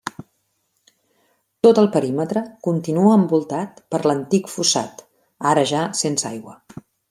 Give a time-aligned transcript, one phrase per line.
[1.67, 5.05] Tot el perímetre continua envoltat per l'antic fossat,
[5.55, 6.59] ara ja sense aigua.